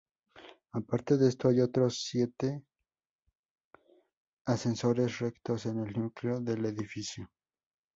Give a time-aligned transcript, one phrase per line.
[0.71, 2.63] Aparte de esto, hay otros siete
[4.47, 7.29] ascensores rectos en el núcleo del edificio.